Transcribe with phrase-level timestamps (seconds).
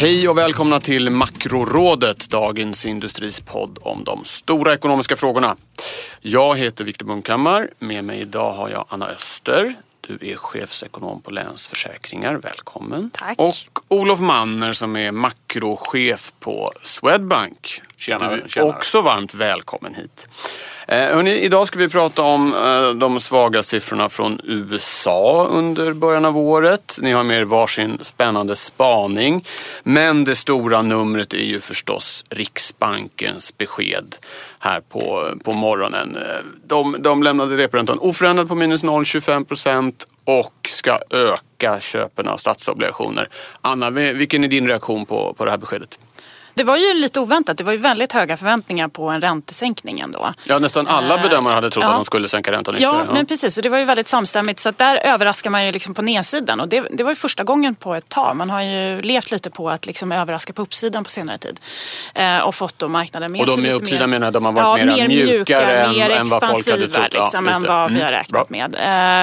[0.00, 5.56] Hej och välkomna till Makrorådet, dagens industrispodd om de stora ekonomiska frågorna.
[6.20, 7.68] Jag heter Viktor Munkhammar.
[7.78, 9.74] Med mig idag har jag Anna Öster.
[10.00, 12.34] Du är chefsekonom på Länsförsäkringar.
[12.34, 13.10] Välkommen.
[13.10, 13.38] Tack.
[13.38, 13.54] Och
[13.88, 17.82] Olof Manner som är makrochef på Swedbank.
[17.96, 20.28] Tjenare, Du är också varmt välkommen hit.
[20.90, 26.24] Eh, Hörrni, idag ska vi prata om eh, de svaga siffrorna från USA under början
[26.24, 26.98] av året.
[27.02, 29.44] Ni har med er varsin spännande spaning.
[29.82, 34.16] Men det stora numret är ju förstås Riksbankens besked
[34.58, 36.16] här på, på morgonen.
[36.16, 36.22] Eh,
[36.66, 43.28] de, de lämnade reporäntan oförändrad på minus 0,25 procent och ska öka köpen av statsobligationer.
[43.60, 45.98] Anna, vilken är din reaktion på, på det här beskedet?
[46.60, 47.58] Det var ju lite oväntat.
[47.58, 50.34] Det var ju väldigt höga förväntningar på en räntesänkning ändå.
[50.44, 51.90] Ja, nästan alla Eh, bedömare hade trott ja.
[51.90, 53.14] att de skulle sänka räntan Ja, ytterligare.
[53.14, 53.56] men precis.
[53.56, 54.60] Och det var ju väldigt samstämmigt.
[54.60, 56.60] Så att där överraskar man ju liksom på nedsidan.
[56.60, 58.36] Och det, det var ju första gången på ett tag.
[58.36, 61.60] Man har ju levt lite på att liksom överraska på uppsidan på senare tid.
[62.14, 64.80] Eh, och fått då marknaden med Och de med uppsidan mer- menar de har varit
[64.80, 67.08] ja, mer mjukare än- mer än vad folk hade trott.
[67.14, 68.68] Ja, liksom, just än vad vi Mm, har räknat bra.
[68.68, 68.74] med.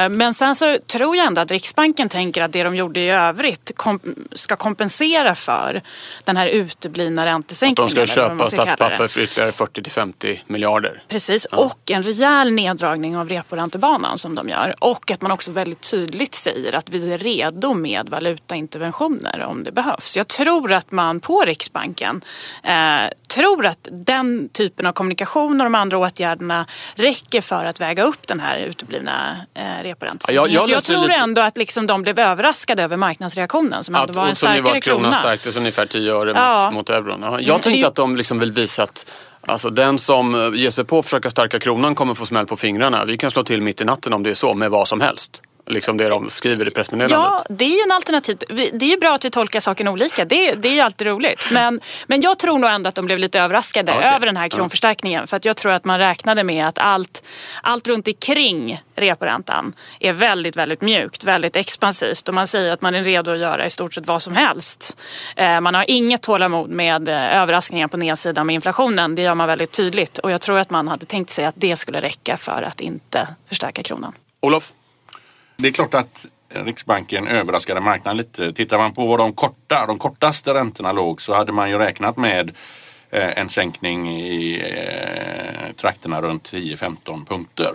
[0.05, 3.09] Eh, men sen så tror jag ändå att Riksbanken tänker att det de gjorde i
[3.09, 3.99] övrigt kom,
[4.35, 5.81] ska kompensera för
[6.23, 7.93] den här uteblivna räntesänkningen.
[7.95, 11.03] De ska köpa statspapper för ytterligare 40-50 miljarder.
[11.07, 14.75] Precis, och en rejäl neddragning av reporäntebanan som de gör.
[14.79, 19.71] Och att man också väldigt tydligt säger att vi är redo med valutainterventioner om det
[19.71, 20.17] behövs.
[20.17, 22.21] Jag tror att man på Riksbanken
[22.63, 22.73] eh,
[23.35, 28.27] tror att den typen av kommunikation och de andra åtgärderna räcker för att väga upp
[28.27, 30.53] den här uteblivna eh, reporäntesänkningen.
[30.53, 33.95] Ja, jag jag läste tror lite- ändå att liksom de blev överraskade över marknadsreaktionen som
[33.95, 35.19] ändå Att, var en nu var starkare att kronan krona.
[35.19, 36.65] stärktes ungefär 10 öre Ja.
[36.65, 37.16] mot, mot euron.
[37.21, 37.41] Jaha.
[37.41, 39.05] Jag tänkte det- att de liksom vill visa att
[39.49, 42.55] Alltså den som eh, ger sig på att försöka stärka kronan kommer få smäll på
[42.57, 43.05] fingrarna.
[43.05, 45.41] Vi kan slå till mitt i natten om det är så, med vad som helst.
[45.67, 47.17] Liksom det de skriver i pressmeddelandet.
[47.17, 48.37] Ja, det är ju en alternativ.
[48.47, 50.25] Det är ju bra att vi tolkar saken olika.
[50.25, 51.47] Det, det är ju alltid roligt.
[51.51, 54.07] Men, men jag tror nog ändå att de blev lite överraskade Okej.
[54.15, 55.27] över den här kronförstärkningen.
[55.27, 57.23] För att jag tror att man räknade med att allt,
[57.61, 62.27] allt runt omkring reporäntan är väldigt, väldigt mjukt, väldigt expansivt.
[62.27, 64.97] Och man säger att man är redo att göra i stort sett vad som helst.
[65.35, 69.15] Eh, Man har inget tålamod med eh, överraskningar på nedsidan med inflationen.
[69.15, 70.17] Det gör man väldigt tydligt.
[70.17, 73.27] Och jag tror att man hade tänkt sig att det skulle räcka för att inte
[73.49, 74.13] förstärka kronan.
[74.39, 74.73] Olof?
[75.57, 78.53] Det är klart att Riksbanken överraskade marknaden lite.
[78.53, 82.17] Tittar man på var de, korta, de kortaste räntorna låg så hade man ju räknat
[82.17, 82.51] med
[83.09, 87.71] eh, en sänkning i eh, trakterna runt 10-15 punkter.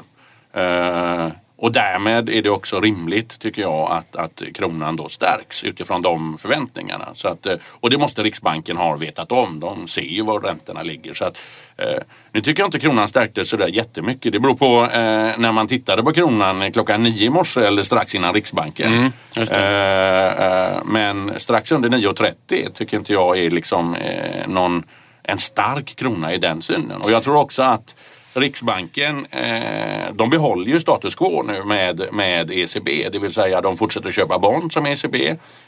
[0.52, 1.28] Eh,
[1.62, 6.38] och därmed är det också rimligt tycker jag att, att kronan då stärks utifrån de
[6.38, 7.08] förväntningarna.
[7.14, 9.60] Så att, eh, och det måste Riksbanken ha vetat om.
[9.60, 11.14] De ser ju var räntorna ligger.
[11.14, 11.38] Så att,
[11.76, 12.02] eh,
[12.32, 14.32] nu tycker jag inte kronan stärktes sådär jättemycket.
[14.32, 18.14] Det beror på eh, när man tittade på kronan klockan nio i morse eller strax
[18.14, 19.12] innan Riksbanken.
[19.36, 24.82] just Eh, eh, men strax under 9.30 tycker inte jag är liksom eh, någon,
[25.22, 27.02] en stark krona i den synen.
[27.02, 27.94] Och jag tror också att
[28.34, 33.08] Riksbanken eh, de behåller ju status quo nu med, med ECB.
[33.12, 35.14] Det vill säga de fortsätter köpa bond som ECB.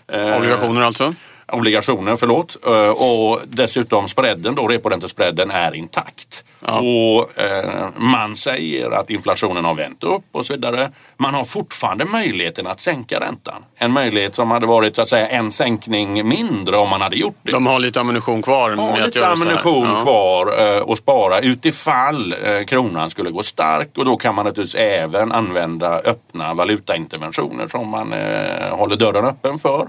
[0.08, 1.14] Eh, Obligationer alltså?
[1.52, 2.56] Obligationer, förlåt.
[2.66, 6.44] Eh, Och dessutom spreaden då, reporäntespreaden är intakt.
[6.66, 10.90] Och eh, man säger att inflationen har vänt upp och så vidare.
[11.16, 13.64] Man har fortfarande möjligheten att sänka räntan.
[13.76, 17.36] En möjlighet som hade varit så att säga en sänkning mindre om man hade gjort
[17.42, 17.52] det.
[17.52, 20.02] De har lite ammunition kvar har med att lite ammunition Ja.
[20.02, 24.80] kvar eh, att spara utifall eh, kronan skulle gå stark och då kan man naturligtvis
[24.80, 29.86] även använda öppna valutainterventioner som man eh, håller dörren öppen för.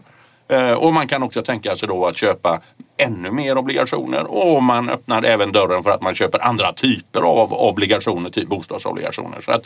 [0.48, 2.62] Eh, och man kan också tänka sig då att köpa
[2.98, 7.54] ännu mer obligationer och man öppnar även dörren för att man köper andra typer av
[7.54, 9.42] obligationer, typ bostadsobligationer.
[9.42, 9.66] Så att,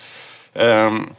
[0.54, 1.10] ehm,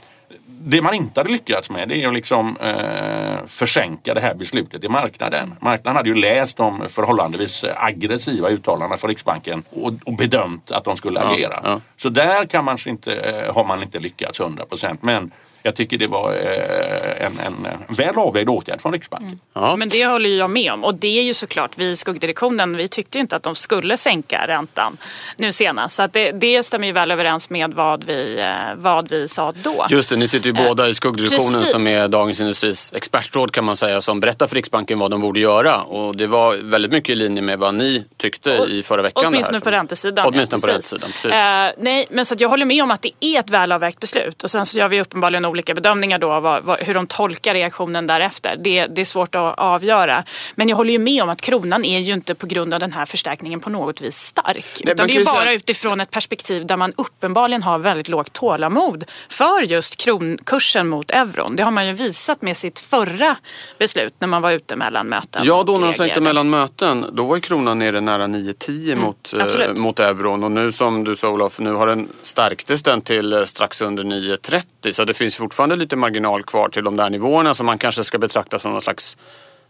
[0.62, 4.84] det man inte hade lyckats med det är att liksom, eh, försänka det här beslutet
[4.84, 5.54] i marknaden.
[5.60, 10.96] Marknaden hade ju läst de förhållandevis aggressiva uttalandena från Riksbanken och, och bedömt att de
[10.96, 11.60] skulle agera.
[11.64, 11.80] ja.
[11.96, 15.02] Så där kan man inte, eh, har man inte lyckats 100 procent.
[15.02, 15.30] Men
[15.62, 19.40] jag tycker det var eh, en, en väl avvägd åtgärd från Riksbanken.
[19.52, 19.76] Ja.
[19.76, 20.84] Men det håller ju jag med om.
[20.84, 24.46] Och det är ju såklart, vi i skuggdirektionen, vi tyckte inte att de skulle sänka
[24.46, 24.96] räntan
[25.36, 25.96] nu senast.
[25.96, 29.52] Så att det, det stämmer ju väl överens med vad vi, eh, vad vi sa
[29.62, 29.86] då.
[29.90, 31.72] Just det, ni sitter ju båda i skuggdirektionen precis.
[31.72, 35.40] som är Dagens Industris expertråd kan man säga som berättar för Riksbanken vad de borde
[35.40, 35.82] göra.
[35.82, 39.24] Och det var väldigt mycket i linje med vad ni tyckte i förra veckan.
[39.26, 39.64] Åtminstone här.
[39.64, 40.26] på räntesidan.
[40.26, 41.30] Åtminstone ja, på räntesidan, precis.
[41.30, 44.42] Eh, nej, men så att jag håller med om att det är ett välavvägt beslut.
[44.42, 47.54] Och sen så gör vi uppenbarligen olika bedömningar då av vad, vad, hur de tolkar
[47.54, 48.56] reaktionen därefter.
[48.56, 50.24] Det, det är svårt att avgöra.
[50.54, 52.92] Men jag håller ju med om att kronan är ju inte på grund av den
[52.92, 54.66] här förstärkningen på något vis stark.
[54.84, 58.08] man utan det är ju bara säga- utifrån ett perspektiv där man uppenbarligen har väldigt
[58.08, 61.56] lågt tålamod för just kronkursen mot euron.
[61.56, 63.36] Det har man ju visat med sitt förra
[63.78, 65.42] beslut när man var ute mellan möten.
[65.44, 69.32] Ja, då när de sänkte mellan möten, då var ju kronan nere nära 9-10 mot,
[69.36, 69.78] eh, absolut.
[69.78, 70.44] mot euron.
[70.44, 74.04] Och nu som du sa Olof, nu har den stärktes den till eh, strax under
[74.04, 74.92] 9,30.
[74.92, 78.18] Så det finns fortfarande lite marginal kvar till de där nivåerna som man kanske ska
[78.18, 79.16] betrakta som någon slags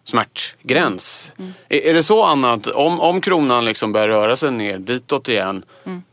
[0.05, 1.33] smärtgräns.
[1.39, 1.55] Mm.
[1.69, 5.29] Är, är det så Anna, att om, om kronan liksom börjar röra sig ner ditåt
[5.29, 5.63] igen,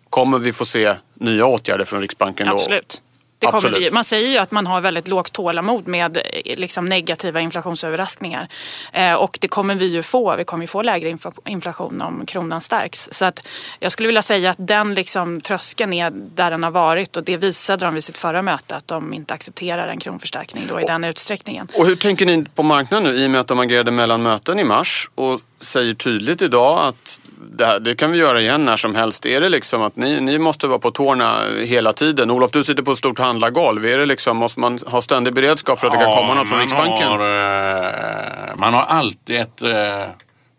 [0.09, 2.53] kommer vi få se nya åtgärder från Riksbanken då?
[2.53, 3.01] Absolut.
[3.39, 3.81] Det kommer Absolut.
[3.81, 6.23] vi, man säger ju att man har väldigt lågt tålamod med eh,
[6.57, 8.47] liksom, negativa inflationsöverraskningar.
[8.93, 10.35] Eh, och det kommer vi ju få.
[10.35, 13.09] Vi kommer ju få lägre infla- inflation om kronan stärks.
[13.11, 13.47] Så att
[13.79, 17.37] jag skulle vilja säga att den liksom, tröskeln är där den har varit och det
[17.37, 21.03] visade de vid sitt förra möte att de inte accepterar en kronförstärkning då i den
[21.03, 21.67] utsträckningen.
[21.73, 24.59] Och hur tänker ni på marknaden nu i och med att de agerade mellan möten
[24.59, 27.19] i mars och säger tydligt idag att
[27.51, 29.25] det, här, det kan vi göra igen när som helst.
[29.25, 32.31] Är det liksom att ni, ni måste vara på tårna hela tiden?
[32.31, 33.85] Olof, du sitter på ett stort handlargolv.
[33.85, 36.59] Är det liksom, måste man ha ständig beredskap för att det kan komma något från
[36.59, 37.07] Riksbanken?
[37.07, 39.61] Har, eh, man har alltid ett...
[39.61, 40.03] eh,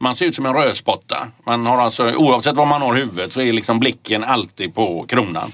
[0.00, 1.16] Man ser ut som en rödspotta.
[1.46, 5.50] Man har alltså, oavsett var man har huvudet så är liksom blicken alltid på kronan.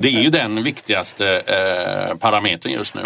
[0.00, 3.02] Det är ju den viktigaste eh, parametern just nu.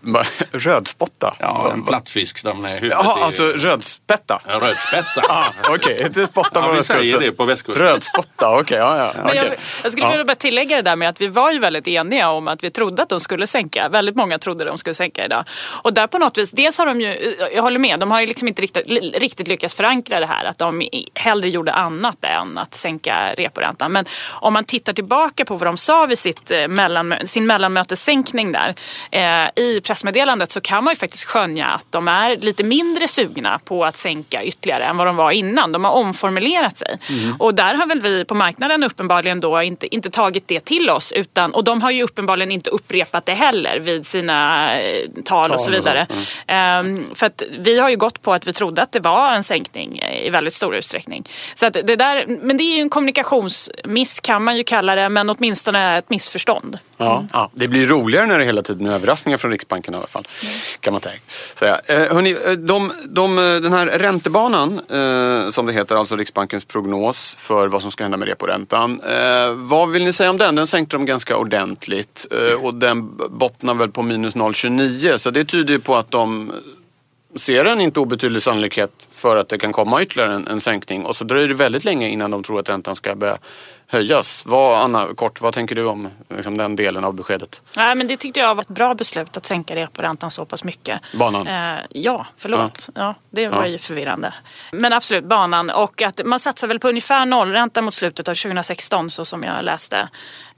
[0.00, 1.34] Va, rödspotta?
[1.38, 4.40] Ja, en plattfisk där med huvudet Jaha, är- alltså rödspätta?
[4.46, 5.20] Ja, Rödspätta.
[5.30, 5.44] Ah,
[5.74, 7.04] Okej, inte spotta Ja, på vi västkusten.
[7.04, 7.86] säger det på västkusten.
[7.86, 8.78] Rödspotta, okej.
[8.78, 9.36] ja, ja, Men okej.
[9.36, 10.10] jag, jag skulle Ja.
[10.10, 12.70] vilja bara tillägga det där med att vi var ju väldigt eniga om att vi
[12.70, 13.88] trodde att de skulle sänka.
[13.88, 15.44] Väldigt många trodde de skulle sänka idag.
[15.82, 18.26] Och där på något vis, dels har de ju, jag håller med, de har ju
[18.26, 20.44] liksom inte riktigt, riktigt lyckats förankra det här.
[20.44, 20.82] Att de
[21.14, 23.92] hellre gjorde annat än att sänka reporäntan.
[23.92, 24.04] Men
[24.40, 28.74] om man tittar tillbaka på vad de sa vid sitt eh, mellan, sin mellanmötessänkning där.
[29.10, 33.58] Eh, I pressmeddelandet så kan man ju faktiskt skönja att de är lite mindre sugna
[33.64, 35.72] på att sänka ytterligare än vad de var innan.
[35.72, 36.98] De har omformulerat sig.
[37.38, 41.12] Och där har väl vi på marknaden uppenbarligen då inte, inte tagit det till oss.
[41.12, 45.60] Utan, och de har ju uppenbarligen inte upprepat det heller vid sina eh, tal och
[45.60, 46.06] så och vidare.
[46.08, 49.32] sånt, Ehm, för att vi har ju gått på att vi trodde att det var
[49.32, 51.24] en sänkning eh, i väldigt stor utsträckning.
[51.54, 55.08] Så att det där, men det är ju en kommunikationsmiss kan man ju kalla det,
[55.08, 56.78] men åtminstone ett missförstånd.
[56.96, 60.06] Ja, ja, det blir roligare när det hela tiden är överraskningar från Riksbanken i alla
[60.06, 60.26] fall.
[60.80, 61.02] Kan man
[61.54, 61.80] säga.
[61.86, 66.64] Eh, hörni, eh, de, de, eh, den här räntebanan, eh, som det heter, alltså Riksbankens
[66.64, 69.00] prognos för vad som ska hända med reporäntan.
[69.00, 70.54] Eh, vad vill ni säga om den?
[70.54, 75.44] Den sänkte de ganska ordentligt eh, och den bottnar väl på minus 0,29 så det
[75.44, 76.52] tyder ju på att de
[77.36, 81.16] ser en inte obetydlig sannolikhet för att det kan komma ytterligare en, en sänkning och
[81.16, 83.38] så dröjer det väldigt länge innan de tror att räntan ska börja
[83.90, 84.46] höjas.
[84.46, 87.62] Vad, Anna, kort, vad tänker du om liksom, den delen av beskedet?
[87.76, 91.00] Nej, men det tyckte jag var ett bra beslut att sänka reporäntan så pass mycket.
[91.18, 91.46] Banan?
[91.46, 92.88] Eh, ja, förlåt.
[92.94, 93.14] Ja.
[93.30, 93.66] det var Ja.
[93.66, 94.34] ju förvirrande.
[94.72, 95.70] Men absolut, banan.
[95.70, 99.64] Och att man satsar väl på ungefär nollränta mot slutet av 2016 så som jag
[99.64, 100.08] läste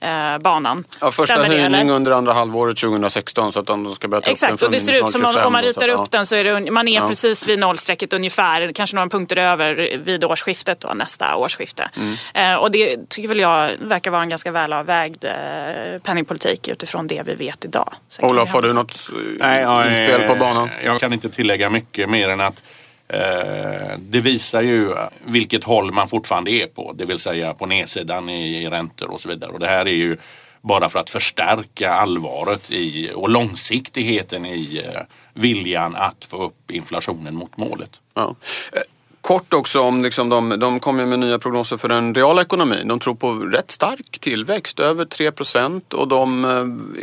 [0.02, 0.84] eh, banan.
[1.00, 1.94] Ja, första Stämmer det, höjning eller?
[1.94, 5.04] under andra halvåret 2016 så att de ska börja ta upp den och det ser
[5.04, 6.92] ut som om, 0,25 om man ritar så upp den så är det, man är
[7.00, 7.08] Ja.
[7.08, 11.90] precis vid nollstrecket ungefär, kanske några punkter över vid årsskiftet då, nästa årsskifte.
[11.96, 12.52] Mm.
[12.52, 15.32] Eh, och det tycker väl jag verkar vara en ganska välavvägd eh,
[16.02, 17.92] penningpolitik utifrån det vi vet idag.
[18.08, 18.30] Sen Ja.
[18.30, 20.70] Olof, har du något eh, Nej, ja, inspel på banan?
[20.84, 22.62] Jag kan inte tillägga mycket mer än att eh,
[23.12, 26.92] Eh, det visar ju vilket håll man fortfarande är på.
[26.92, 29.50] Det vill säga på nedsidan i, räntor och så vidare.
[29.50, 30.16] Och det här är ju
[30.60, 35.00] bara för att förstärka allvaret i, och långsiktigheten i eh,
[35.34, 38.00] viljan att få upp inflationen mot målet.
[38.14, 38.34] Ja.
[39.22, 42.88] Kort också om, liksom de, de kommer med nya prognoser för den reala ekonomin.
[42.88, 46.50] De tror på rätt stark tillväxt, över 3 procent och de eh,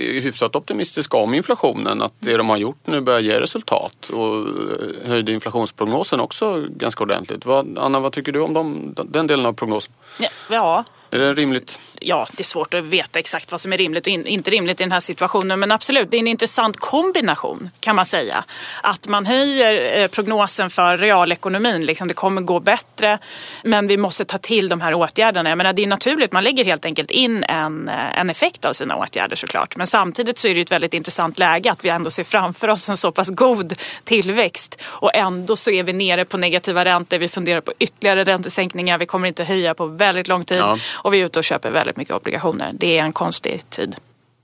[0.08, 2.02] är hyfsat optimistiska om inflationen.
[2.02, 7.04] Att det de har gjort nu börjar ge resultat och eh, höjde inflationsprognosen också ganska
[7.04, 7.46] ordentligt.
[7.46, 9.94] Vad, Anna, vad tycker du om de, den delen av prognosen?
[10.20, 11.80] Ja, ja, är det rimligt?
[12.01, 14.82] ja, det är svårt att veta exakt vad som är rimligt och in, inte rimligt
[14.82, 15.60] i den här situationen.
[15.60, 18.44] Men absolut, det är en intressant kombination kan man säga.
[18.84, 23.20] Att man höjer eh, prognosen för realekonomin, liksom, det kommer gå bättre.
[23.63, 25.50] Men vi måste ta till de här åtgärderna.
[25.50, 28.74] Jag menar, det är naturligt, man lägger helt enkelt in en, eh, en effekt av
[28.74, 29.75] sina åtgärder såklart.
[29.75, 32.89] Men samtidigt så är det ett väldigt intressant läge att vi ändå ser framför oss
[32.89, 33.74] en så pass god
[34.04, 34.82] tillväxt.
[34.86, 37.18] Och ändå så är vi nere på negativa räntor.
[37.18, 38.98] Vi funderar på ytterligare räntesänkningar.
[38.98, 40.58] Vi kommer inte höja på väldigt lång tid.
[40.58, 40.78] Ja.
[41.03, 42.72] Och vi är ute och köper väldigt mycket obligationer.
[42.74, 43.96] Det är en konstig tid.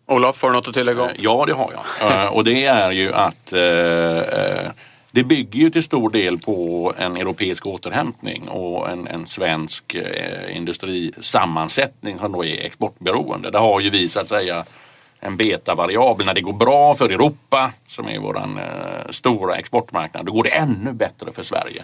[0.07, 1.03] Olof, har du något att tillägga?
[1.03, 2.11] Eh, ja, det har jag.
[2.11, 4.71] Eh, och det är ju att eh,
[5.11, 9.95] det bygger ju till stor del på en europeisk återhämtning och en, en svensk
[10.49, 13.51] industrisammansättning som då är exportberoende.
[13.51, 14.63] Det har ju vi så att säga
[15.19, 16.25] en betavariabel.
[16.25, 18.41] När det går bra för Europa som är vår
[19.11, 21.81] stora exportmarknad, då går det ännu bättre för Sverige.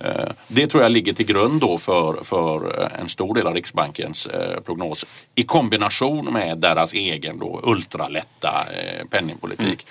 [0.00, 3.54] Eh, det tror jag ligger till grund då för, för eh, en stor del av
[3.54, 8.66] Riksbankens eh, prognos i kombination med deras egen då ultralätta
[9.10, 9.86] penningpolitik.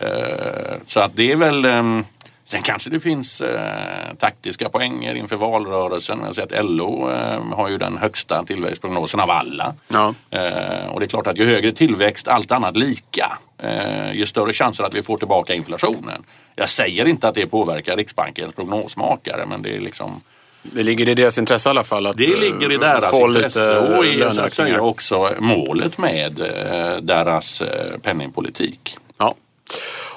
[0.00, 0.80] Mm.
[0.86, 2.04] Så att det är väl ehm,
[2.48, 6.20] Sen kanske det finns eh, taktiska poänger inför valrörelsen.
[6.24, 9.74] Jag ser att LO eh, har ju den högsta tillväxtprognosen av alla.
[9.88, 10.14] Ja.
[10.30, 14.52] Eh, och det är klart att ju högre tillväxt, allt annat lika, eh, ju större
[14.52, 16.22] chanser att vi får tillbaka inflationen.
[16.56, 20.20] Jag säger inte att det påverkar Riksbankens prognosmakare men det är liksom
[20.62, 22.06] det ligger i deras intresse i alla fall.
[22.06, 26.40] Att det ligger i eh, deras intresse och är så att säga också målet med
[26.40, 27.62] eh, deras
[28.02, 28.96] penningpolitik.
[29.18, 29.34] Ja.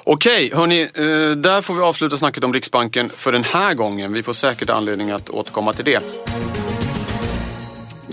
[0.04, 0.88] Okej, hörni,
[1.36, 4.14] där får vi avsluta snacket om Riksbanken för den här gången.
[4.14, 6.04] Vi får säkert anledning att återkomma till det.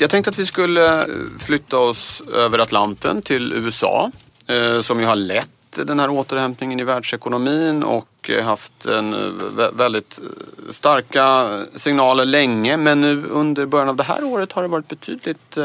[0.00, 1.06] Jag tänkte att vi skulle
[1.38, 4.10] flytta oss över Atlanten till USA
[4.48, 9.68] Eh, som ju har lett den här återhämtningen i världsekonomin och eh, haft en eh,
[9.72, 10.20] väldigt
[10.68, 12.76] starka signaler länge.
[12.76, 15.58] Men nu under början av det här året har det varit betydligt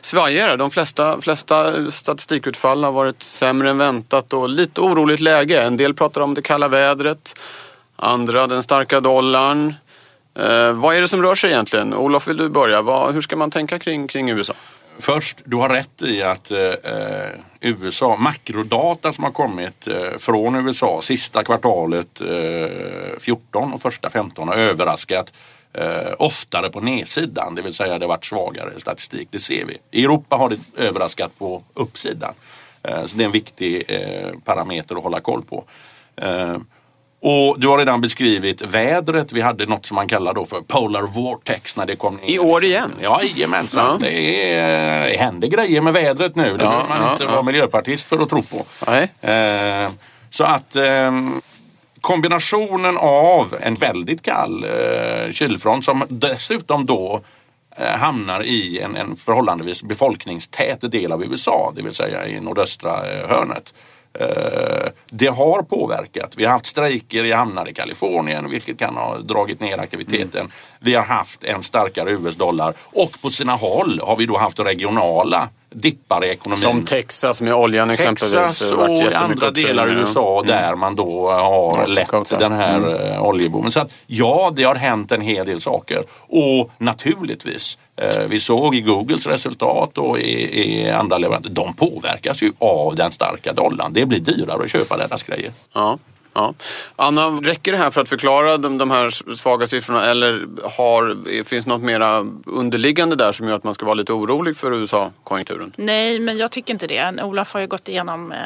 [0.00, 0.56] svajigare.
[0.56, 5.62] De flesta, flesta statistikutfall har varit sämre än väntat och lite oroligt läge.
[5.62, 7.38] En del pratar om det kalla vädret,
[7.96, 9.74] andra den starka dollarn.
[10.34, 11.94] Eh, vad är det som rör sig egentligen?
[11.94, 12.82] Olof, vill du börja?
[12.82, 14.54] Vad, hur ska man tänka kring, kring USA?
[14.98, 17.30] Först, du har rätt i att eh, eh,
[17.60, 24.48] USA, makrodata som har kommit eh, från USA sista kvartalet eh, 14 och första 15
[24.48, 25.32] har överraskat
[25.72, 29.78] eh, oftare på nedsidan, det vill säga det har varit svagare statistik, det ser vi.
[29.90, 32.34] I Europa har det överraskat på uppsidan.
[32.82, 35.64] Eh, så det är en viktig eh, parameter att hålla koll på.
[36.16, 36.56] Eh,
[37.24, 39.32] och du har redan beskrivit vädret.
[39.32, 42.30] Vi hade något som man kallar då för Polar Vortex när det kom ner.
[42.30, 42.90] I år igen?
[43.00, 43.98] Ja, jajamensan.
[44.00, 44.06] Ja.
[44.08, 46.42] Det, är, det händer grejer med vädret nu.
[46.42, 47.30] Det ja, behöver man ja, inte ja.
[47.30, 48.66] vara miljöpartist för att tro på.
[49.26, 49.90] Eh,
[50.30, 51.12] så att eh,
[52.00, 57.20] kombinationen av en väldigt kall eh, kylfront som dessutom då
[57.76, 62.90] eh, hamnar i en, en förhållandevis befolkningstät del av USA, det vill säga i nordöstra
[62.90, 63.74] eh, hörnet.
[64.14, 66.34] Eh, det har påverkat.
[66.36, 70.40] Vi har haft strejker i hamnar i Kalifornien vilket kan ha dragit ner aktiviteten.
[70.40, 70.52] Mm.
[70.80, 75.48] Vi har haft en starkare US-dollar och på sina håll har vi då haft regionala
[75.74, 76.62] dippar i ekonomin.
[76.62, 78.32] Som Texas med oljan exempelvis.
[78.32, 80.46] Texas och andra delar av USA mm.
[80.46, 81.90] där man då har mm.
[81.90, 82.94] lett den här mm.
[82.94, 83.72] Eh, oljeboomen.
[83.72, 86.02] Så att ja, det har hänt en hel del saker.
[86.28, 92.42] Och naturligtvis, eh, vi såg i Googles resultat och i, i andra leverantörer, de påverkas
[92.42, 93.92] ju av den starka dollarn.
[93.92, 95.52] Det blir dyrare att köpa deras grejer.
[95.72, 95.98] Ja.
[96.34, 96.54] Ja.
[96.96, 100.46] Anna, räcker det här för att förklara de, de här svaga siffrorna eller
[100.76, 104.72] har, finns något mera underliggande där som gör att man ska vara lite orolig för
[104.72, 105.72] USA-konjunkturen?
[105.76, 107.22] Nej, men jag tycker inte det.
[107.22, 108.38] Olof har ju gått igenom eh,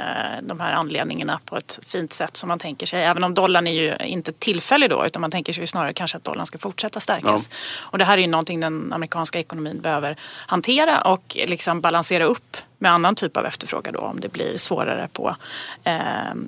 [0.42, 3.02] de här anledningarna på ett fint sätt som man tänker sig.
[3.02, 6.24] Även om dollarn är ju inte tillfällig då utan man tänker sig snarare kanske att
[6.24, 7.48] dollarn ska fortsätta stärkas.
[7.50, 7.56] Ja.
[7.90, 10.16] Och det här är ju någonting den amerikanska ekonomin behöver
[10.46, 15.08] hantera och liksom balansera upp med annan typ av efterfrågan då om det blir svårare
[15.12, 15.36] på
[15.84, 16.00] eh,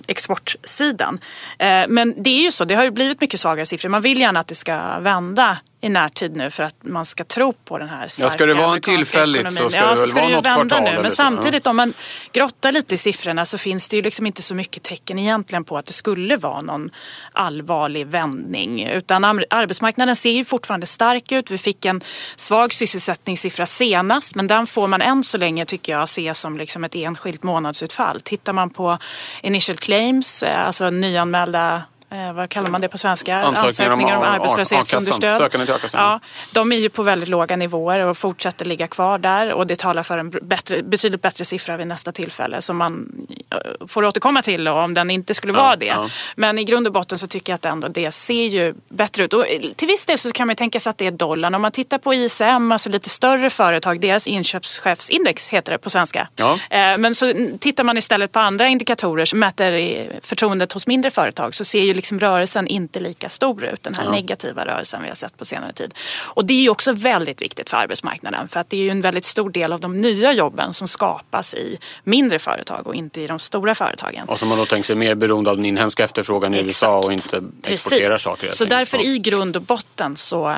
[0.07, 1.19] exportsidan.
[1.59, 3.89] Eh, men det är ju så, det har ju blivit mycket svagare siffror.
[3.89, 7.53] Man vill gärna att det ska vända i närtid nu för att man ska tro
[7.53, 9.63] på den här starka ja, Ska det vara en tillfälligt ekonomin.
[9.63, 10.95] så ska ja, det väl vara något kvartal?
[10.95, 11.03] Nu.
[11.03, 11.93] Men samtidigt om man
[12.33, 15.79] grottar lite i siffrorna så finns det ju liksom inte så mycket tecken egentligen på
[15.79, 16.91] att det skulle vara någon
[17.33, 18.87] allvarlig vändning.
[18.87, 21.51] Utan arbetsmarknaden ser ju fortfarande stark ut.
[21.51, 22.01] Vi fick en
[22.37, 26.85] svag sysselsättningssiffra senast men den får man än så länge tycker jag se som liksom
[26.85, 28.21] ett enskilt månadsutfall.
[28.21, 28.99] Tittar man på
[29.43, 33.37] initial claims, eh, alltså nyanmälda eh, vad kallar man det på svenska?
[33.97, 35.39] Ansökningar om- om a- arbetslöshetsunderstöd.
[36.03, 36.21] Ja,
[36.53, 40.03] de är ju på väldigt låga nivåer och fortsätter ligga kvar där och det talar
[40.03, 43.09] för en bättre, betydligt bättre siffra vid nästa tillfälle som man
[43.51, 45.87] eh, får återkomma till då, om den inte skulle vara det.
[45.87, 46.09] ja.
[46.37, 49.33] Men i grund och botten så tycker jag att ändå det ser ju bättre ut.
[49.33, 49.45] Och
[49.77, 51.55] till viss del så kan man ju tänka sig att det är dollarn.
[51.55, 56.29] Om man tittar på ISM, alltså lite större företag, deras inköpschefsindex heter det på svenska.
[56.37, 56.59] Ja.
[56.71, 61.11] Eh, Men så tittar man istället på andra indikatorer som mäter i förtroendet hos mindre
[61.11, 63.83] företag så ser ju liksom rörelsen inte lika stor ut.
[63.83, 65.95] Den här negativa rörelsen vi har sett på senare tid.
[66.35, 69.01] Och det är ju också väldigt viktigt för arbetsmarknaden för att det är ju en
[69.01, 73.27] väldigt stor del av de nya jobben som skapas i mindre företag och inte i
[73.27, 74.29] de stora företagen.
[74.29, 77.13] Och som man då tänker sig mer beroende av den inhemska efterfrågan i USA och
[77.13, 78.43] inte exporterar saker.
[78.43, 79.05] helt Så därför Ja.
[79.05, 80.55] i grund och botten så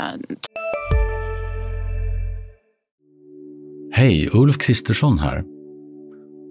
[3.92, 5.44] Hej, Ulf Kristersson här.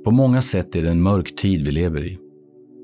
[0.03, 2.28] På många sätt är det en mörk tid vi lever i.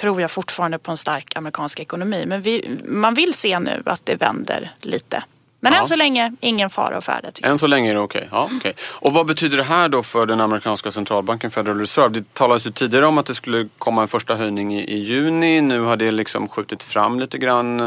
[0.00, 2.24] Tror jag fortfarande på en stark amerikansk ekonomi.
[2.26, 5.22] Men vi, man vill se nu att det vänder lite.
[5.62, 5.78] Men Ja.
[5.78, 7.30] än så länge ingen fara och färde.
[7.42, 8.28] Än så länge är det okej.
[8.32, 8.72] Ja, okej.
[8.90, 12.08] Och vad betyder det här då för den amerikanska centralbanken Federal Reserve?
[12.08, 15.60] Det talades ju tidigare om att det skulle komma en första höjning i, i juni.
[15.60, 17.80] Nu har det liksom skjutit fram lite grann.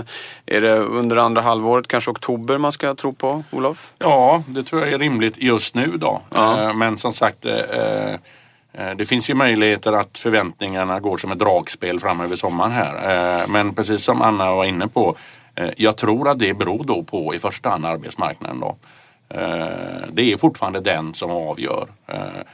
[0.46, 3.94] Är det under andra halvåret, kanske oktober man ska tro på, Olof?
[4.00, 6.22] Ja, det tror jag är rimligt just nu då.
[6.34, 6.62] Ja.
[6.70, 8.16] Eh, Men som sagt, eh, eh,
[8.74, 13.42] Eh, det finns ju möjligheter att förväntningarna går som ett dragspel fram över sommaren här.
[13.42, 15.16] Eh, men precis som Anna var inne på,
[15.56, 18.60] eh, jag tror att det beror då på i första hand arbetsmarknaden.
[18.60, 18.76] Då.
[20.10, 21.88] Det är fortfarande den som avgör.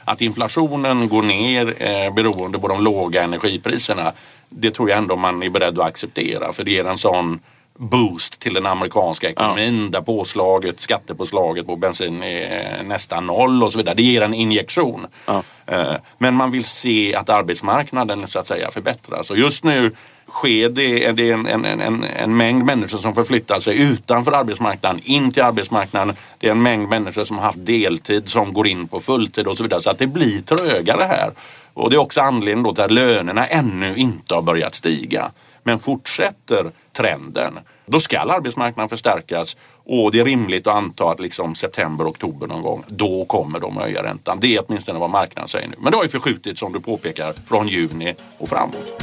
[0.04, 4.12] Att inflationen går ner beroende på de låga energipriserna,
[4.48, 7.40] det tror jag ändå man är beredd att acceptera för det ger en sån
[7.78, 13.78] boost till den amerikanska ekonomin där påslaget, skattepåslaget på bensin är nästan noll och så
[13.78, 13.94] vidare.
[13.94, 15.06] Det ger en injektion.
[15.26, 15.42] Ja.
[15.66, 19.30] Eh, Men man vill se att arbetsmarknaden så att säga förbättras.
[19.30, 19.92] Och just nu
[20.30, 25.00] sker det, det är en, en, en, en mängd människor som förflyttar sig utanför arbetsmarknaden,
[25.04, 26.16] in till arbetsmarknaden.
[26.38, 29.56] Det är en mängd människor som har haft deltid som går in på fulltid och
[29.56, 29.80] så vidare.
[29.80, 31.30] Så att det blir trögare här.
[31.74, 35.30] Och det är också anledningen då till att lönerna ännu inte har börjat stiga.
[35.62, 41.54] Men fortsätter trenden, då ska arbetsmarknaden förstärkas och det är rimligt att anta att liksom
[41.54, 44.38] september, oktober någon gång, då kommer de att höja räntan.
[44.40, 45.74] Det är åtminstone vad marknaden säger nu.
[45.78, 49.02] Men det har ju förskjutits, som du påpekar från juni och framåt.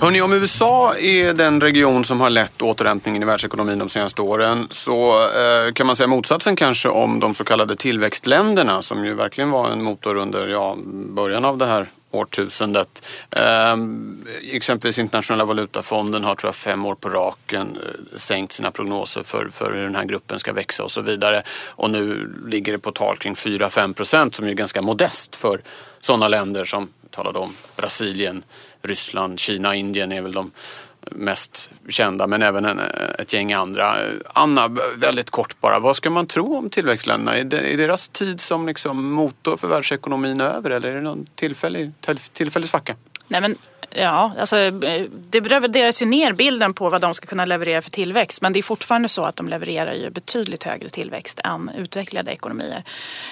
[0.00, 4.66] Hörrni, om USA är den region som har lett återhämtningen i världsekonomin de senaste åren
[4.70, 9.50] så eh, kan man säga motsatsen kanske om de så kallade tillväxtländerna som ju verkligen
[9.50, 10.76] var en motor under ja,
[11.08, 13.06] början av det här årtusendet.
[13.30, 13.76] Eh,
[14.52, 19.48] exempelvis Internationella valutafonden har tror jag fem år på raken eh, sänkt sina prognoser för,
[19.52, 21.42] för hur den här gruppen ska växa och så vidare.
[21.68, 25.60] Och nu ligger det på tal kring 4-5 procent som ju är ganska modest för
[26.00, 28.42] sådana länder som talade om Brasilien,
[28.82, 30.50] Ryssland, Kina, Indien är väl de
[31.10, 32.80] mest kända men även en,
[33.18, 33.96] ett gäng andra.
[34.26, 35.78] Anna, väldigt kort bara.
[35.78, 37.36] Vad ska man tro om tillväxtländerna?
[37.36, 41.26] Är, det, är deras tid som liksom motor för världsekonomin över eller är det någon
[41.34, 41.92] tillfällig,
[42.32, 42.96] tillfällig svacka?
[43.28, 43.56] Nej, men,
[43.94, 44.70] ja, alltså,
[45.30, 48.42] det revideras ju ner bilden på vad de ska kunna leverera för tillväxt.
[48.42, 52.84] Men det är fortfarande så att de levererar ju betydligt högre tillväxt än utvecklade ekonomier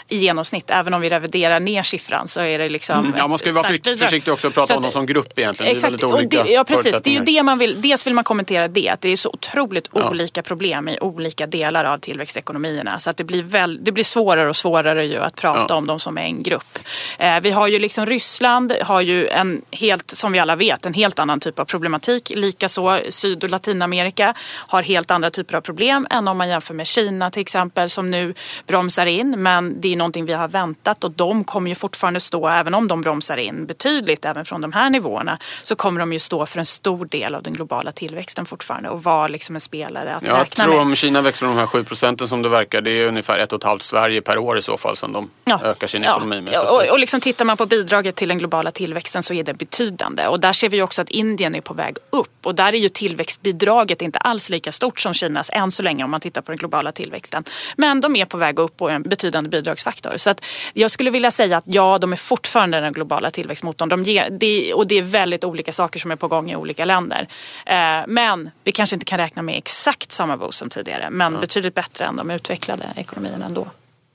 [0.08, 0.70] i genomsnitt.
[0.70, 3.54] Även om vi reviderar ner siffran så är det liksom Mm, Ja, man ska ju
[3.54, 5.72] vara försiktig, också och prata Så om att- dem som grupp egentligen.
[5.72, 7.00] Exakt, det är väldigt olika det, ja precis.
[7.02, 9.30] Det är ju det man vill, dels vill man kommentera det, att det är så
[9.32, 10.10] otroligt Ja.
[10.10, 12.98] olika problem i olika delar av tillväxtekonomierna.
[12.98, 15.74] Så att det blir, väl, det blir svårare och svårare ju att prata Ja.
[15.74, 16.78] om dem som en grupp.
[17.18, 20.94] Eh, vi har ju liksom Ryssland har ju en helt, som vi alla vet, en
[20.94, 22.32] helt annan typ av problematik.
[22.34, 24.34] Likaså Syd och Latinamerika
[24.68, 28.10] har helt andra typer av problem än om man jämför med Kina till exempel som
[28.10, 28.34] nu
[28.66, 29.42] bromsar in.
[29.42, 32.88] Men det är någonting vi har väntat och de kommer ju fortfarande stå, även om
[32.88, 36.58] de bromsar in betydligt även från de här nivåerna, så kommer de ju stå för
[36.58, 40.40] en stor del av den globala tillväxten fortfarande och vara liksom en spelare att Jag
[40.40, 40.82] räkna tror med.
[40.82, 43.58] om Kina växer de här 7 procenten som det verkar, det är ungefär ett och
[43.58, 45.30] ett halvt Sverige per år i så fall som de
[45.64, 46.58] ökar sin ekonomi med.
[46.58, 50.26] Och, och liksom tittar man på bidraget till den globala tillväxten så är det betydande.
[50.38, 52.46] Och där ser vi också att Indien är på väg upp.
[52.46, 56.10] Och där är ju tillväxtbidraget inte alls lika stort som Kinas än så länge om
[56.10, 57.44] man tittar på den globala tillväxten.
[57.76, 60.16] Men de är på väg upp och är en betydande bidragsfaktor.
[60.16, 63.88] Så att jag skulle vilja säga att ja, de är fortfarande den globala tillväxtmotorn.
[63.88, 66.84] De ger, det, och det är väldigt olika saker som är på gång i olika
[66.84, 67.28] länder.
[67.66, 71.10] Eh, men vi kanske inte kan räkna med exakt samma boost som tidigare.
[71.10, 73.66] Men betydligt bättre än de utvecklade ekonomierna ändå.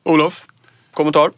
[0.04, 0.48] Olof,
[0.92, 1.32] kommentar?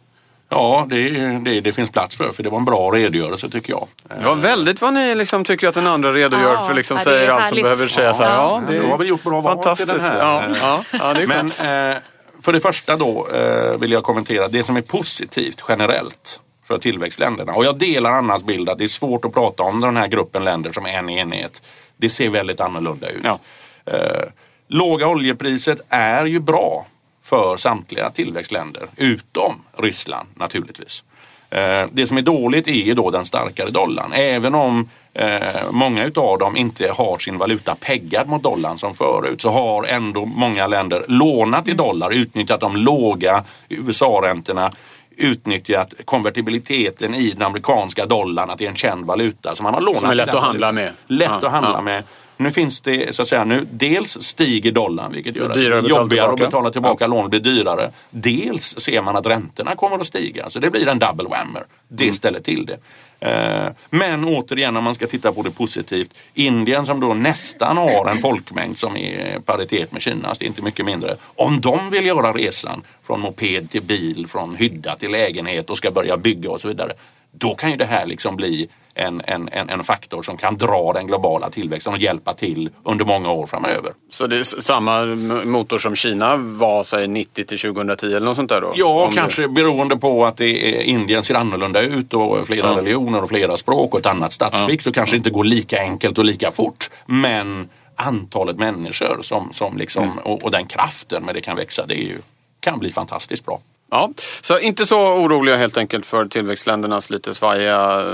[0.48, 3.86] Ja, det, det, det, finns plats för, för det var en bra redogörelse tycker jag.
[4.18, 7.28] Det var väldigt vad ni liksom tycker att den andra redogör ja, för, liksom säger
[7.28, 8.20] allt som behöver sägas.
[8.20, 9.92] Ja, ja, det har väl gjort bra val fantastiskt.
[9.92, 10.18] till den här.
[10.18, 11.46] Ja, ja, ja, det är Men
[11.92, 11.98] eh,
[12.42, 17.52] för det första då eh, vill jag kommentera det som är positivt generellt för tillväxtländerna.
[17.52, 20.44] Och jag delar Annas bild att det är svårt att prata om den här gruppen
[20.44, 21.62] länder som en enhet.
[21.96, 23.24] Det ser väldigt annorlunda ut.
[23.24, 23.38] Ja.
[23.86, 24.28] Eh,
[24.68, 26.86] låga oljepriset är ju bra
[27.26, 31.04] för samtliga tillväxtländer utom Ryssland naturligtvis.
[31.50, 34.12] Eh, det som är dåligt är ju då den starkare dollarn.
[34.12, 35.38] Även om eh,
[35.70, 40.24] många utav dem inte har sin valuta peggad mot dollarn som förut så har ändå
[40.26, 44.70] många länder lånat i dollar, utnyttjat de låga USA-räntorna
[45.16, 49.54] utnyttjat konvertibiliteten i den amerikanska dollarn, att det är en känd valuta.
[49.54, 50.92] Så man har lånat som är lätt att handla med.
[51.06, 51.82] Lätt ja, att handla ja.
[51.82, 52.04] med.
[52.36, 56.32] Nu finns det, så att säga, nu dels stiger dollarn vilket gör det, det jobbigare
[56.32, 57.08] att betala tillbaka ja.
[57.08, 57.90] lån blir dyrare.
[58.10, 60.50] Dels ser man att räntorna kommer att stiga.
[60.50, 61.64] Så det blir en double whammer.
[61.88, 62.14] Det mm.
[62.14, 62.76] ställer till det.
[63.20, 66.14] Eh, men återigen om man ska titta på det positivt.
[66.34, 70.62] Indien som då nästan har en folkmängd som är paritet med Kinas, det är inte
[70.62, 71.16] mycket mindre.
[71.22, 75.90] Om de vill göra resan från moped till bil, från hydda till lägenhet och ska
[75.90, 76.92] börja bygga och så vidare.
[77.32, 81.06] Då kan ju det här liksom bli en, en, en, faktor som kan dra den
[81.06, 83.92] globala tillväxten och hjälpa till under många år framöver.
[84.10, 85.04] Så det är samma
[85.44, 88.72] motor som Kina var sig 90 till 2010 eller något sånt där då?
[88.74, 89.48] Ja, Om kanske det...
[89.48, 92.76] beroende på att det är, Indien ser annorlunda ut och flera ja.
[92.76, 94.84] religioner och flera språk och ett annat statsskick ja.
[94.84, 96.90] så kanske det inte går lika enkelt och lika fort.
[97.06, 100.18] Men antalet människor som, som liksom, mm.
[100.18, 102.18] och, och, den kraften med det kan växa, det ju,
[102.60, 103.60] kan bli fantastiskt bra.
[103.90, 108.06] Ja, så inte så oroliga helt enkelt för tillväxtländernas lite svajiga eh,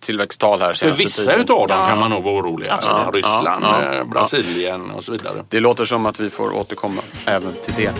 [0.00, 1.40] tillväxttal här För vissa tiden.
[1.40, 1.88] utav dem ja.
[1.88, 3.10] kan man nog vara orolig Ja.
[3.14, 5.44] Ryssland, ja, ja, Brasilien och så vidare.
[5.48, 7.92] Det låter som att vi får återkomma även till det.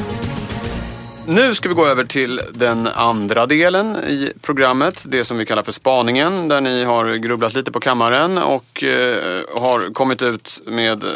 [1.27, 5.63] Nu ska vi gå över till den andra delen i programmet, det som vi kallar
[5.63, 11.05] för spaningen, där ni har grubblat lite på kammaren och eh, har kommit ut med
[11.05, 11.11] eh,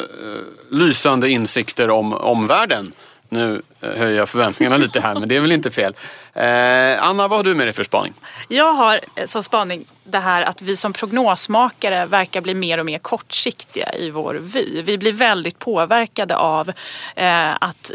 [0.71, 2.93] lysande insikter om omvärlden.
[3.29, 5.95] Nu eh, höjer jag förväntningarna lite här, men det är väl inte fel.
[6.35, 8.13] Eh, Anna, vad har du med dig för spaning?
[8.49, 12.87] Jag har eh, som spaning det här att vi som prognosmakare verkar bli mer och
[12.87, 14.83] mer kortsiktiga i vår vy.
[14.83, 16.69] Vi blir väldigt påverkade av
[17.17, 17.93] eh, att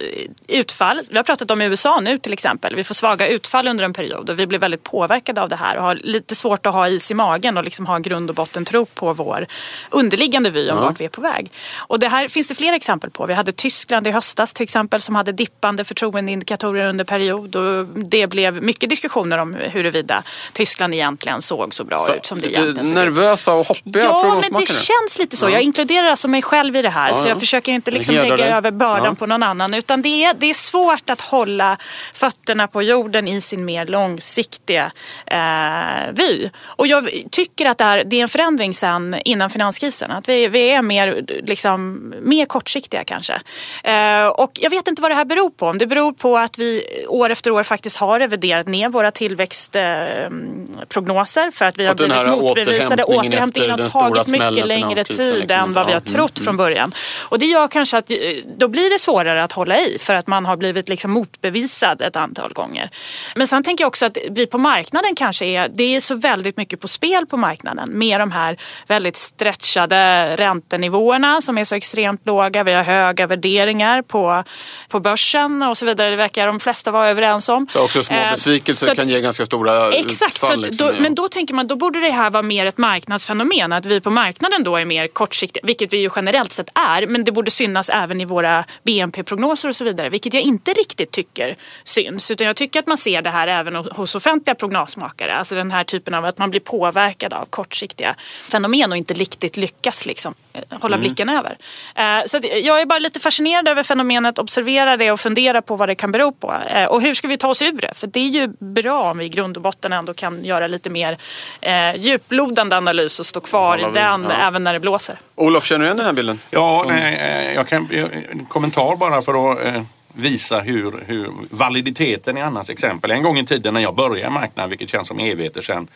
[0.48, 3.94] utfall, vi har pratat om USA nu till exempel, vi får svaga utfall under en
[3.94, 6.88] period och vi blir väldigt påverkade av det här och har lite svårt att ha
[6.88, 9.48] is i magen och liksom ha grund och botten tro på vår
[9.90, 10.84] underliggande vy om ja.
[10.84, 11.52] vart vi är på väg.
[11.76, 13.26] Och det här finns det flera exempel på.
[13.26, 18.28] Vi hade Tyskland i höstas till exempel som hade dippande förtroendeindikatorer under period och det
[18.28, 20.24] blev mycket diskussioner om huruvida
[20.54, 24.42] Tyskland egentligen såg så bra så, ut som det egentligen såg Nervösa och hoppiga Ja,
[24.52, 25.46] men det känns lite så.
[25.46, 25.50] Ja.
[25.50, 28.50] Jag inkluderar alltså mig själv i det här så jag försöker inte liksom lägga dig.
[28.50, 29.74] över bördan på någon annan.
[29.74, 31.78] Utan det är, det är svårt att hålla
[32.14, 34.92] fötterna på jorden i sin mer långsiktiga
[35.26, 36.50] eh, vy.
[36.66, 40.12] Och jag tycker att det är, det är en förändring sen innan finanskrisen.
[40.12, 43.42] Att vi, vi är mer, liksom, mer kortsiktiga kanske.
[43.84, 45.68] Eh, och jag vet inte vad det här beror på.
[45.68, 51.52] Om det beror på att vi år efter år faktiskt har reviderat ner våra tillväxtprognoser
[51.52, 53.04] för att vi har blivit motbevisade.
[53.04, 56.46] Återhämtningen har tagit mycket längre tid än vad vi har trott mm.
[56.46, 56.94] från början.
[57.20, 58.18] Och det gör kanske att eh,
[58.58, 62.16] då blir det svårare att hålla i för att man har blivit liksom motbevisad ett
[62.16, 62.90] antal gånger.
[63.36, 66.58] Men sen tänker jag också att vi på marknaden kanske är, det är så väldigt
[66.58, 72.28] mycket på spel på marknaden med de här väldigt stretchade räntenivåerna som är så extremt
[72.28, 72.64] låga.
[72.64, 74.44] Vi har höga värderingar på,
[74.90, 76.10] på börsen och så vidare.
[76.10, 77.68] Det verkar de flesta vara överens om.
[77.70, 81.00] Så också små eh, besvikelser eh, kan ge ganska stora Exakt, utfall, liksom, då, ja.
[81.00, 83.74] men då tänker man då borde det här vara mer ett marknadsfenomen.
[83.74, 87.08] Att vi på marknaden då är mer kortsiktiga, vilket vi ju generellt sett är.
[87.08, 90.10] Men det borde synas även i våra BNP-prognoser och så vidare.
[90.10, 92.32] Vilket jag inte riktigt tycker syns.
[92.32, 95.36] Utan jag tycker att man ser det här även hos offentliga prognosmakare.
[95.36, 98.16] Alltså den här typen av att man blir påverkad av kortsiktiga
[98.52, 101.08] fenomen och inte riktigt lyckas liksom, eh, hålla mm.
[101.08, 101.58] blicken över.
[101.96, 105.90] Eh, så jag är bara lite fascinerad över fenomenet, observerar det och funderar på vad
[105.90, 106.54] det kan bero på.
[106.90, 107.94] Och hur ska vi ta oss ur det?
[107.94, 110.90] För det är ju bra om vi i grund och botten ändå kan göra lite
[110.90, 111.18] mer
[111.64, 114.36] eh, djuplodande analys och stå kvar i den ja.
[114.36, 115.16] även när det blåser.
[115.36, 116.40] Olof, känner du igen den här bilden?
[116.50, 117.90] Ja, nej, eh, jag kan,
[118.32, 119.82] en kommentar bara för att eh,
[120.14, 123.12] visa hur, hur validiteten i Annas exempel.
[123.12, 125.88] En gång i tiden när jag började marknaden, vilket känns som evigheter sedan,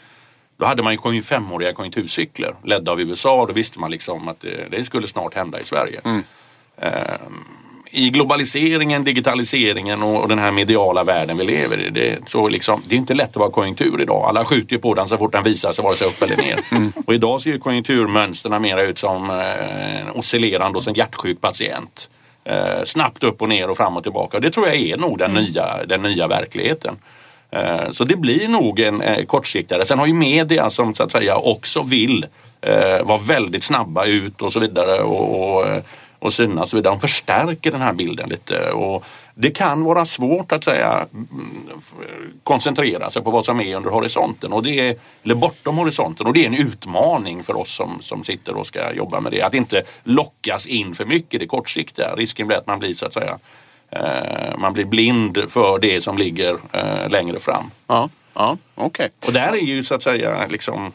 [0.59, 4.39] Då hade man ju femåriga konjunkturcykler ledda av USA och då visste man liksom att
[4.39, 5.99] det, det skulle snart hända i Sverige.
[6.03, 6.23] Mm.
[6.77, 7.45] Um,
[7.91, 11.89] i globaliseringen, digitaliseringen och den här mediala världen vi lever i.
[11.89, 14.25] Det, så liksom, det är inte lätt att vara konjunktur idag.
[14.29, 16.59] Alla skjuter ju på den så fort den visar sig vare sig upp eller ner.
[16.71, 16.93] Mm.
[17.05, 22.09] Och idag ser ju konjunkturmönstren mera ut som eh, oscillerande hos en hjärtsjuk patient.
[22.43, 24.39] Eh, snabbt upp och ner och fram och tillbaka.
[24.39, 25.43] Det tror jag är nog den, mm.
[25.43, 26.95] nya, den nya verkligheten.
[27.51, 29.85] Eh, så det blir nog en eh, kortsiktigare.
[29.85, 32.25] Sen har ju media som så att säga också vill
[32.61, 35.01] eh, vara väldigt snabba ut och så vidare.
[35.01, 35.81] och, och eh,
[36.19, 36.93] och synas och så vidare.
[36.93, 41.05] De förstärker den här bilden lite och det kan vara svårt att säga
[42.43, 46.33] koncentrera sig på vad som är under horisonten och det är, eller bortom horisonten och
[46.33, 49.41] det är en utmaning för oss som, som sitter och ska jobba med det.
[49.41, 52.15] Att inte lockas in för mycket i det kortsiktiga.
[52.15, 53.37] Risken blir att man blir så att säga
[53.89, 57.71] eh, man blir blind för det som ligger eh, längre fram.
[57.87, 59.09] Ja, ja Okay.
[59.27, 60.91] Och där är ju så att säga liksom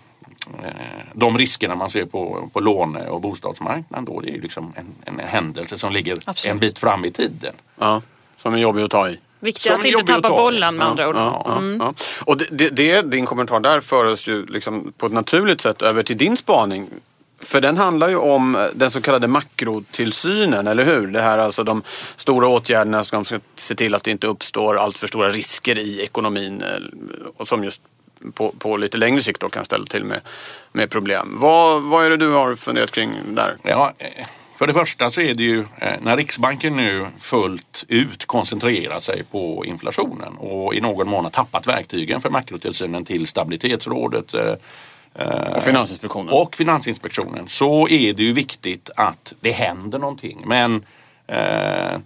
[1.13, 4.87] de riskerna man ser på, på låne och bostadsmarknaden då det är ju liksom en,
[5.05, 6.53] en händelse som ligger Absolut.
[6.53, 7.55] en bit fram i tiden.
[7.79, 8.03] Ja,
[8.43, 9.19] som är jobbig att ta i.
[9.41, 11.17] Viktigt att inte tappa bollen med andra ord.
[11.17, 11.81] Ja, ja, mm.
[11.81, 11.95] ja.
[12.25, 16.03] Och det, det, din kommentar där för oss ju liksom på ett naturligt sätt över
[16.03, 16.89] till din spaning.
[17.41, 21.07] För den handlar ju om den så kallade makrotillsynen, eller hur?
[21.07, 21.83] Det här alltså de
[22.17, 26.01] stora åtgärderna som ska se till att det inte uppstår allt för stora risker i
[26.01, 26.69] ekonomin eh,
[27.37, 27.83] och som just
[28.35, 30.21] på, på lite längre sikt då kan ställa till med,
[30.73, 31.37] med problem.
[31.41, 33.57] Vad, vad är det du har funderat kring där?
[33.63, 38.27] Ja, eh, för det första så är det ju eh, när Riksbanken nu fullt ut
[38.27, 44.35] koncentrerar sig på inflationen och i någon mån har tappat verktygen för makrotillsynen till stabilitetsrådet
[44.35, 44.55] eh,
[45.57, 46.35] och Finansinspektionen.
[46.35, 47.49] Och Finansinspektionen.
[47.49, 50.43] Så är det ju viktigt att det händer någonting.
[50.47, 50.85] Men
[51.27, 51.99] eh,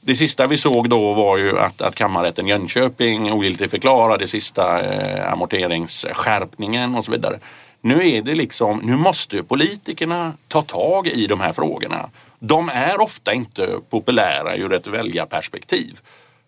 [0.00, 6.94] det sista vi såg då var ju att, att kammarrätten Jönköping ogiltigförklarade sista eh, amorteringsskärpningen
[6.94, 7.38] och så vidare.
[7.80, 12.10] Nu är det liksom, nu måste politikerna ta tag i de här frågorna.
[12.38, 16.00] De är ofta inte populära ur ett väljarperspektiv.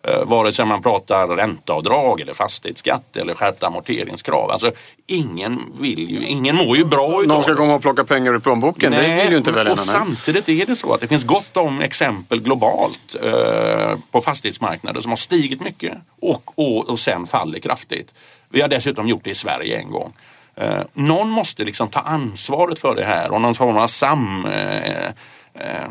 [0.07, 4.51] Eh, vare sig man pratar ränteavdrag eller fastighetsskatt eller skärpta amorteringskrav.
[4.51, 4.71] Alltså,
[5.07, 8.39] ingen, vill ju, ingen mår ju bra utav Någon ska komma och plocka pengar ur
[8.39, 8.91] plånboken.
[8.91, 9.71] Nej, det vill ju inte väljarna.
[9.71, 15.01] Och samtidigt är det så att det finns gott om exempel globalt eh, på fastighetsmarknader
[15.01, 18.13] som har stigit mycket och, och, och sen faller kraftigt.
[18.49, 20.13] Vi har dessutom gjort det i Sverige en gång.
[20.55, 24.45] Eh, någon måste liksom ta ansvaret för det här och någon form av sam...
[24.45, 25.11] Eh, Eh,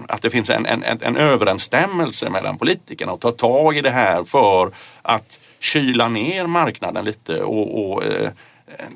[0.09, 4.25] att det finns en, en, en överensstämmelse mellan politikerna och ta tag i det här
[4.25, 4.71] för
[5.03, 7.43] att kyla ner marknaden lite.
[7.43, 8.31] Och, och eh,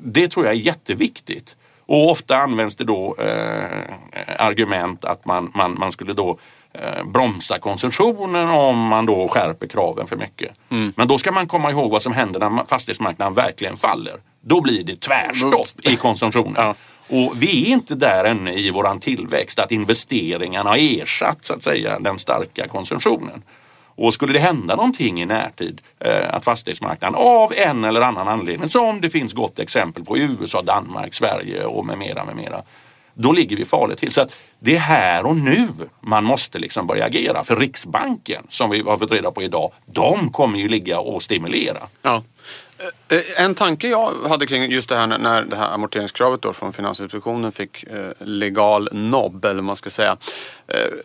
[0.01, 1.55] det tror jag är jätteviktigt.
[1.85, 6.37] Och ofta används det då eh, argument att man, man, man skulle då
[6.73, 10.51] eh, bromsa konsumtionen om man då skärper kraven för mycket.
[10.69, 10.93] Mm.
[10.95, 14.15] Men då ska man komma ihåg vad som händer när fastighetsmarknaden verkligen faller.
[14.41, 16.55] Då blir det tvärstopp i konsumtionen.
[16.57, 16.75] Ja.
[17.09, 21.63] Och vi är inte där ännu i våran tillväxt att investeringarna har ersatt så att
[21.63, 23.43] säga den starka konsumtionen.
[23.97, 28.69] Och skulle det hända någonting i närtid, eh, att fastighetsmarknaden av en eller annan anledning,
[28.69, 32.61] som det finns gott exempel på i USA, Danmark, Sverige och med mera, med mera.
[33.13, 34.11] Då ligger vi farligt till.
[34.11, 35.67] Så att det är här och nu
[36.01, 37.43] man måste liksom börja agera.
[37.43, 41.79] För Riksbanken, som vi har fått reda på idag, de kommer ju ligga och stimulera.
[42.01, 42.23] Ja.
[43.09, 46.53] Eh, eh, en tanke jag hade kring just det här när det här amorteringskravet då
[46.53, 50.17] från Finansinspektionen fick eh, legal nobb, eller vad man ska säga.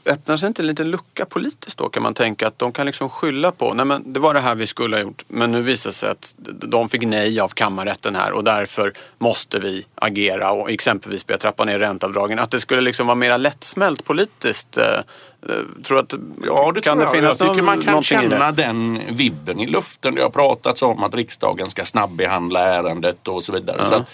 [0.07, 1.89] Öppnar sig inte en liten lucka politiskt då?
[1.89, 4.55] Kan man tänka att de kan liksom skylla på, nej men det var det här
[4.55, 8.15] vi skulle ha gjort, men nu visar det sig att de fick nej av kammarrätten
[8.15, 12.39] här och därför måste vi agera och exempelvis börja trappa ner ränteavdragen.
[12.39, 14.79] Att det skulle liksom vara mer lättsmält politiskt
[15.49, 17.49] Eh, tror att, ja, det kan det finnas jag.
[17.49, 20.15] jag tycker man kan känna den vibben i luften.
[20.15, 23.79] Det har pratats om att riksdagen ska snabbehandla ärendet och så vidare.
[23.79, 23.89] -huh.
[23.89, 24.05] så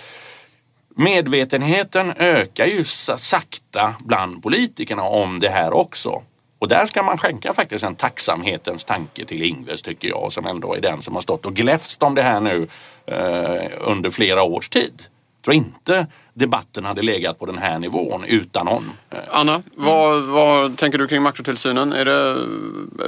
[0.96, 6.22] medvetenheten ökar ju sakta bland politikerna om det här också.
[6.58, 10.74] Och där ska man skänka faktiskt en tacksamhetens tanke till Ingves tycker jag som ändå
[10.74, 12.68] är den som har stått och gläfst om det här nu
[13.06, 15.02] eh, under flera års tid.
[15.36, 16.06] Jag tror inte
[16.38, 18.92] debatten hade legat på den här nivån utan honom.
[19.30, 21.92] Anna, vad, vad tänker du kring makrotillsynen?
[21.92, 22.36] Är det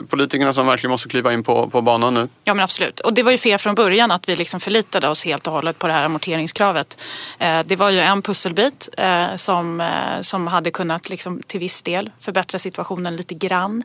[0.08, 2.28] politikerna som verkligen måste kliva in på, på banan nu?
[2.44, 3.00] Ja men absolut.
[3.00, 5.78] Och det var ju fel från början att vi liksom förlitade oss helt och hållet
[5.78, 7.00] på det här amorteringskravet.
[7.38, 11.82] Eh, det var ju en pusselbit eh, som, eh, som hade kunnat liksom till viss
[11.82, 13.82] del förbättra situationen lite grann.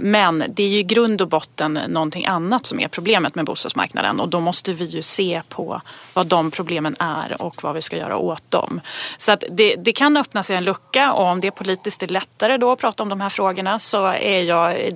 [0.00, 4.20] Men det är ju i grund och botten någonting annat som är problemet med bostadsmarknaden
[4.20, 5.80] och då måste vi ju se på
[6.14, 8.80] vad de problemen är och vad vi ska göra åt bråttom.
[9.18, 12.56] Så att det, det kan öppna sig en lucka och om det politiskt är lättare
[12.56, 14.94] då att prata om de här frågorna så är jag eh,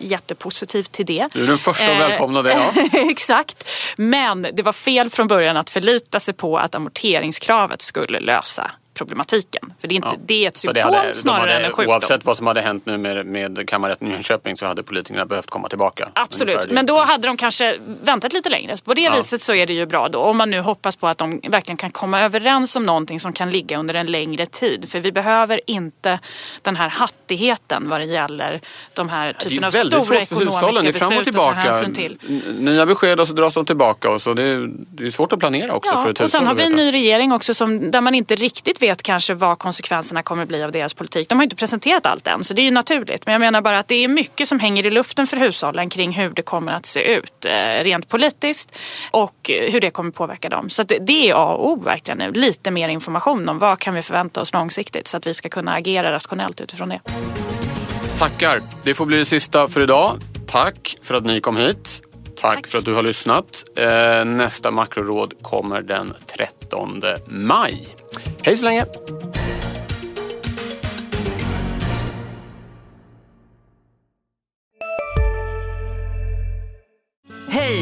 [0.00, 1.28] jättepositiv till det.
[1.32, 2.50] Du är den första att välkomna det.
[2.52, 2.88] Ja.
[3.10, 3.68] Exakt.
[3.96, 9.72] Men det var fel från början att förlita sig på att amorteringskravet skulle lösa problematiken.
[9.78, 10.18] För det är, inte, ja.
[10.26, 11.94] det är ett symptom det hade, snarare hade, än en sjukdom.
[11.94, 15.50] Oavsett vad som hade hänt nu med, med kammarrätten i Jönköping så hade politikerna behövt
[15.50, 16.08] komma tillbaka.
[16.12, 18.76] Absolut, men då hade de kanske väntat lite längre.
[18.84, 19.14] På det ja.
[19.16, 20.18] viset så är det ju bra då.
[20.18, 23.50] Om man nu hoppas på att de verkligen kan komma överens om någonting som kan
[23.50, 24.88] ligga under en längre tid.
[24.90, 26.18] För vi behöver inte
[26.62, 28.60] den här hattigheten vad det gäller
[28.94, 32.18] de här typen av stora ekonomiska beslut att ta hänsyn till.
[32.58, 34.10] Nya besked och så dras de tillbaka.
[34.10, 36.46] Och så det, är, det är svårt att planera också ja, för ett och sen
[36.46, 40.22] har vi en ny regering också som, där man inte riktigt vet kanske vad konsekvenserna
[40.22, 41.28] kommer bli av deras politik.
[41.28, 43.26] De har inte presenterat allt än så det är ju naturligt.
[43.26, 46.12] Men jag menar bara att det är mycket som hänger i luften för hushållen kring
[46.12, 48.76] hur det kommer att se ut eh, rent politiskt
[49.10, 50.70] och hur det kommer påverka dem.
[50.70, 52.32] Så det är A och O verkligen nu.
[52.32, 55.74] Lite mer information om vad kan vi förvänta oss långsiktigt så att vi ska kunna
[55.74, 57.00] agera rationellt utifrån det.
[58.18, 58.60] Tackar.
[58.84, 60.18] Det får bli det sista för idag.
[60.46, 62.02] Tack för att ni kom hit.
[62.44, 63.64] Tack, Tack, för att du har lyssnat.
[63.76, 67.86] Eh, nästa makroråd kommer den 13 maj.
[68.42, 68.84] Hej så länge!